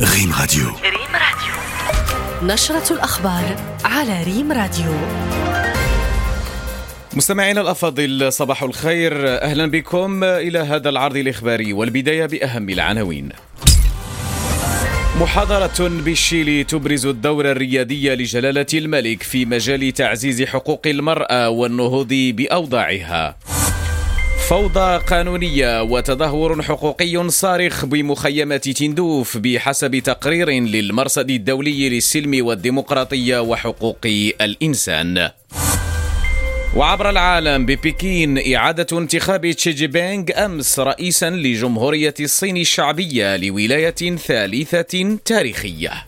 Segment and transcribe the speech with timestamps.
[0.00, 0.66] ريم راديو.
[0.66, 1.54] ريم راديو.
[2.42, 4.92] نشرة الأخبار على ريم راديو.
[7.14, 9.12] مستمعينا الأفاضل صباح الخير.
[9.42, 13.28] أهلا بكم إلى هذا العرض الإخباري والبداية بأهم العناوين.
[15.20, 23.36] محاضرة بالشيلي تبرز الدور الريادي لجلالة الملك في مجال تعزيز حقوق المرأة والنهوض بأوضاعها.
[24.48, 33.98] فوضى قانونية وتدهور حقوقي صارخ بمخيمات تندوف بحسب تقرير للمرصد الدولي للسلم والديمقراطية وحقوق
[34.40, 35.30] الإنسان.
[36.76, 45.18] وعبر العالم ببكين إعادة انتخاب تشي جي بينغ أمس رئيسا لجمهورية الصين الشعبية لولاية ثالثة
[45.24, 46.07] تاريخية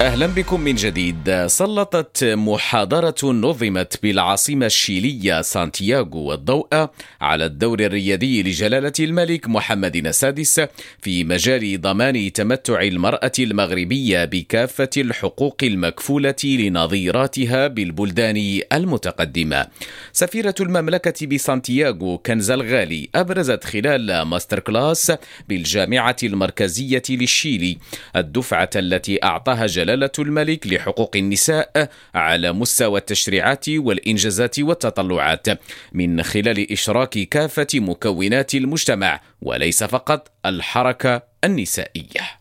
[0.00, 1.46] أهلا بكم من جديد.
[1.46, 6.86] سلطت محاضرة نظمت بالعاصمة الشيلية سانتياغو الضوء
[7.20, 10.60] على الدور الريادي لجلالة الملك محمد السادس
[11.02, 19.66] في مجال ضمان تمتع المرأة المغربية بكافة الحقوق المكفولة لنظيراتها بالبلدان المتقدمة.
[20.12, 25.12] سفيرة المملكة بسانتياغو كنز الغالي أبرزت خلال master class
[25.48, 27.78] بالجامعة المركزية للشيلي
[28.16, 35.46] الدفعة التي أعطاها جلالة جلالة الملك لحقوق النساء على مستوى التشريعات والإنجازات والتطلعات
[35.92, 42.37] من خلال إشراك كافة مكونات المجتمع وليس فقط الحركة النسائية.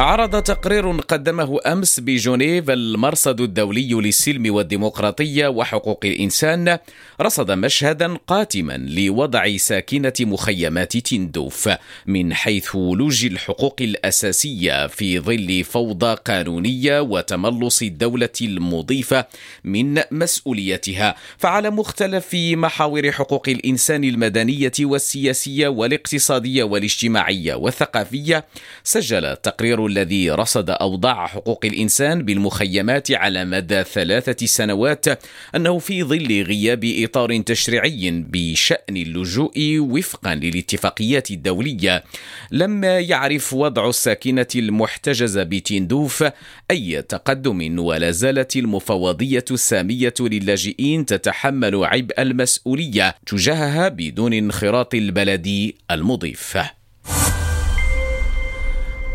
[0.00, 6.78] عرض تقرير قدمه أمس بجنيف المرصد الدولي للسلم والديمقراطية وحقوق الإنسان
[7.20, 11.68] رصد مشهدا قاتما لوضع ساكنة مخيمات تندوف
[12.06, 19.26] من حيث ولوج الحقوق الأساسية في ظل فوضى قانونية وتملص الدولة المضيفة
[19.64, 21.14] من مسؤوليتها.
[21.38, 28.44] فعلى مختلف محاور حقوق الإنسان المدنية والسياسية والاقتصادية والاجتماعية والثقافية
[28.84, 35.06] سجل تقرير الذي رصد أوضاع حقوق الإنسان بالمخيمات على مدى ثلاثة سنوات
[35.56, 42.04] أنه في ظل غياب إطار تشريعي بشأن اللجوء وفقا للاتفاقيات الدولية
[42.50, 46.24] لم يعرف وضع الساكنة المحتجزة بتندوف
[46.70, 56.79] أي تقدم ولا زالت المفوضية السامية للاجئين تتحمل عبء المسؤولية تجاهها بدون انخراط البلد المضيف.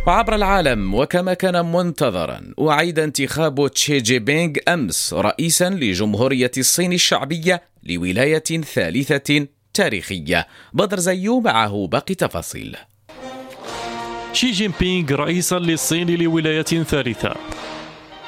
[0.07, 7.61] وعبر العالم وكما كان منتظرا أعيد انتخاب تشي جي بينغ أمس رئيسا لجمهورية الصين الشعبية
[7.83, 8.43] لولاية
[8.75, 10.47] ثالثة تاريخية.
[10.73, 12.77] بدر زيو معه باقي تفاصيل.
[14.33, 17.35] شي جين بينغ رئيسا للصين لولاية ثالثة.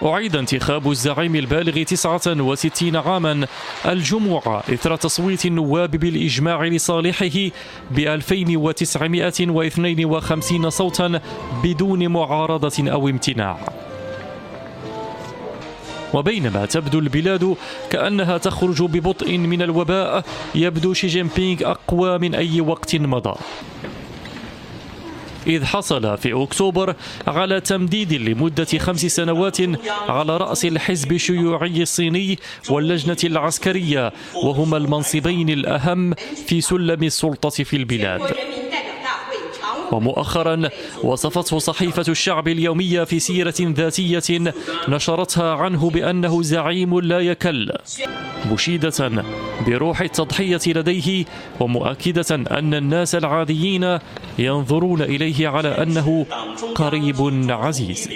[0.05, 3.47] أعيد انتخاب الزعيم البالغ 69 عاما.
[3.85, 7.49] الجمعة إثر تصويت النواب بالإجماع لصالحه
[7.91, 11.21] ب 2952 صوتا
[11.63, 13.57] بدون معارضة أو امتناع.
[16.13, 17.55] وبينما تبدو البلاد
[17.89, 20.23] كأنها تخرج ببطء من الوباء
[20.55, 23.35] يبدو شي جين بينغ أقوى من أي وقت مضى.
[25.47, 26.95] إذ حصل في أكتوبر
[27.27, 29.57] على تمديد لمدة خمس سنوات
[30.09, 34.13] على رأس الحزب الشيوعي الصيني واللجنة العسكرية
[34.43, 36.13] وهما المنصبين الأهم
[36.47, 38.21] في سلم السلطة في البلاد.
[39.91, 40.69] ومؤخرا
[41.03, 44.53] وصفته صحيفة الشعب اليومية في سيرة ذاتية
[44.87, 47.71] نشرتها عنه بأنه زعيم لا يكل
[48.51, 49.23] مشيدة
[49.67, 51.25] بروح التضحية لديه
[51.59, 53.99] ومؤكدة أن الناس العاديين
[54.39, 56.25] ينظرون إليه على أنه
[56.75, 58.09] قريب عزيز.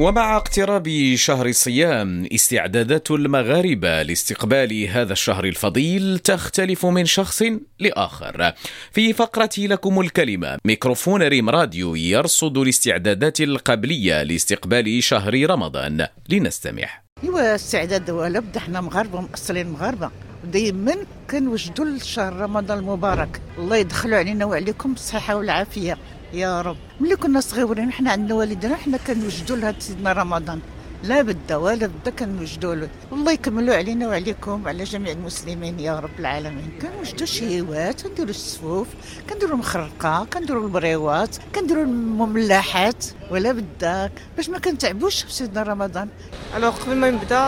[0.00, 7.42] ومع اقتراب شهر الصيام استعدادات المغاربة لاستقبال هذا الشهر الفضيل تختلف من شخص
[7.80, 8.52] لآخر.
[8.92, 16.88] في فقرة لكم الكلمة ميكروفون ريم راديو يرصد الاستعدادات القبلية لاستقبال شهر رمضان لنستمع.
[17.24, 20.10] ايوا استعداد ولا بدا إحنا مغاربة مأصلين مغاربة
[20.52, 20.94] دائما
[21.30, 25.98] كنوجدوا لشهر رمضان المبارك الله يدخلوا علينا وعليكم بالصحه والعافية
[26.32, 26.76] يا رب.
[27.00, 30.60] ملي كنا صغيرين حنا عندنا والدنا حنا كنوجدوا لها سيدنا رمضان.
[31.02, 32.88] لا بد ولا بد كنوجدوا له.
[33.12, 36.70] الله يكملوا علينا وعليكم وعلى جميع المسلمين يا رب العالمين.
[36.82, 38.86] كنوجدوا شهيوات كنديروا السفوف
[39.30, 46.08] كنديروا المخرقة كنديروا البريوات كنديروا المملحات ولا بدك باش ما كنتعبوش في سيدنا رمضان.
[46.56, 47.42] alors قبل ما نبدأ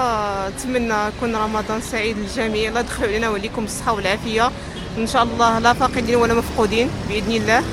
[0.49, 2.69] نتمنى يكون رمضان سعيد للجميع.
[2.69, 4.51] الله يدخل علينا وعليكم بالصحه والعافية.
[4.99, 7.65] إن شاء الله لا فاقدين ولا مفقودين بإذن الله.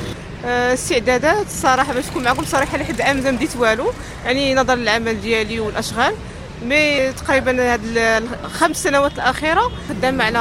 [0.45, 1.45] استعدادات.
[1.45, 3.91] الصراحه باش نكون معكم صريحه لحد الآن ما بديت والو.
[4.25, 6.13] يعني نظرا للعمل ديالي والأشغال.
[6.65, 7.81] mais تقريبا هاد
[8.43, 10.39] الخمس سنوات الأخيرة خدام على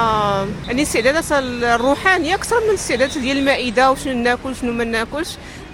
[0.66, 5.28] يعني الاستعدادات الروحانية أكثر من الاستعدادات ديال المائدة وشنو ناكل شنو ما ناكلش.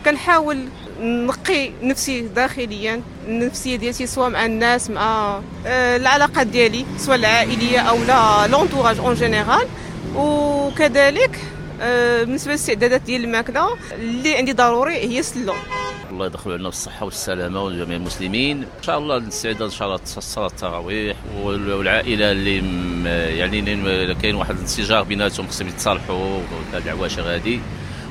[0.04, 0.68] كنحاول
[1.00, 7.98] نقي نفسي داخليا النفسيه ديالتي سواء مع الناس مع آه، العلاقات ديالي سواء العائلية أو
[8.04, 9.66] لا l'entourage en général
[10.16, 15.54] وكذلك آه، بالنسبة للاستعدادات ديال الماكلة اللي عندي ضروري هي السلو
[16.10, 18.58] الله يدخل علينا بالصحة والسلامة وجميع المسلمين.
[18.58, 22.56] إن شاء الله الاستعداد إن شاء الله صلاة التراويح والعائلة اللي
[23.38, 26.40] يعني كاين واحد الانسجام بيناتهم خصهم يتصالحوا
[26.72, 27.60] هذه العواشر هذه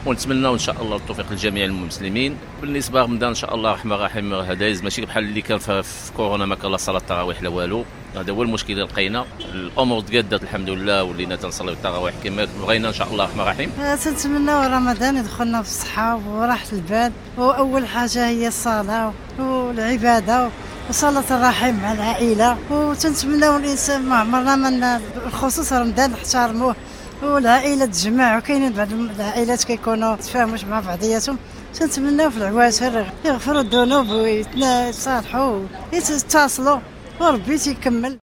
[0.06, 2.38] ونتمنى إن شاء الله التوفيق لجميع المسلمين.
[2.62, 6.56] بالنسبة لرمضان إن شاء الله رحمة رحيم هذا ماشي بحال اللي كان في كورونا ما
[6.56, 7.86] كان لا صلاة التراويح لا والو.
[8.16, 9.26] هذا هو المشكل اللي لقينا.
[9.54, 13.72] الأمور تقادت الحمد لله ولينا تنصليو التراويح كما بغينا إن شاء الله الرحمن الرحيم.
[14.04, 17.12] تنتمنى رمضان يدخلنا في الصحة وراحة البال.
[17.38, 20.50] وأول حاجة هي الصلاة والعبادة
[20.90, 22.58] وصلاة الرحم مع العائلة.
[22.72, 26.76] وتنتمنى الإنسان ما عمرنا من بخصوص رمضان نحترموه.
[27.24, 31.38] والعائلة تجمع وكاينين بعض العائلات كيكونوا تفاهموش مع بعضياتهم.
[31.74, 36.80] تنتمناو في العواشر يغفروا الذنوب ويتصالحوا ويتصلوا
[37.20, 38.20] وربي تيكمل.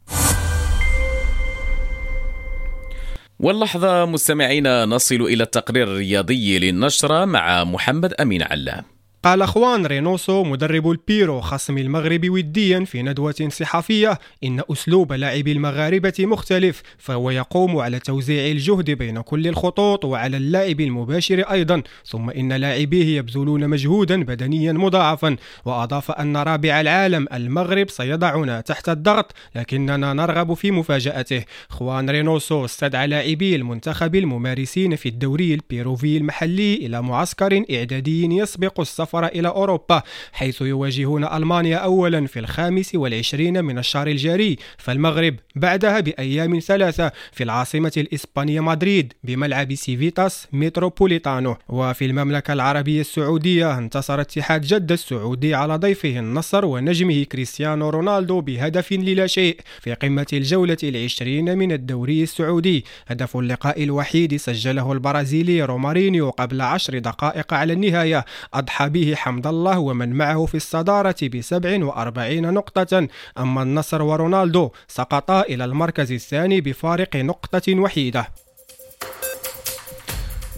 [3.39, 8.96] واللحظة مستمعينا نصل إلى التقرير الرياضي للنشرة مع محمد أمين علام.
[9.27, 16.13] قال خوان رينوسو مدرب البيرو خصم المغرب وديا في ندوة صحفية إن أسلوب لاعبي المغاربة
[16.19, 22.53] مختلف فهو يقوم على توزيع الجهد بين كل الخطوط وعلى اللاعب المباشر أيضا ثم إن
[22.53, 25.35] لاعبيه يبذلون مجهودا بدنيا مضاعفا.
[25.65, 31.43] وأضاف أن رابع العالم المغرب سيضعنا تحت الضغط لكننا نرغب في مفاجأته.
[31.69, 39.16] خوان رينوسو استدعى لاعبي المنتخب الممارسين في الدوري البيروفي المحلي إلى معسكر إعدادي يسبق السفر
[39.17, 45.99] السفر إلى أوروبا حيث يواجهون ألمانيا أولا في الخامس والعشرين من الشهر الجاري فالمغرب بعدها
[45.99, 54.61] بأيام ثلاثة في العاصمة الإسبانية مدريد بملعب سيفيتاس متروبوليتانو وفي المملكة العربية السعودية انتصر اتحاد
[54.61, 61.57] جدة السعودي على ضيفه النصر ونجمه كريستيانو رونالدو بهدف للا شيء في قمة الجولة العشرين
[61.57, 62.85] من الدوري السعودي.
[63.07, 69.79] هدف اللقاء الوحيد سجله البرازيلي رومارينيو قبل عشر دقائق على النهاية أضحى به حمد الله
[69.79, 73.07] ومن معه في الصدارة ب 47 نقطة.
[73.37, 78.27] أما النصر ورونالدو سقطا إلى المركز الثاني بفارق نقطة وحيدة.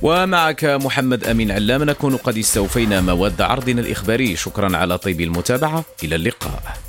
[0.02, 4.36] ومعك محمد أمين علام نكون قد استوفينا مواد عرضنا الإخباري.
[4.36, 5.84] شكرا على طيب المتابعة.
[6.04, 6.89] إلى اللقاء.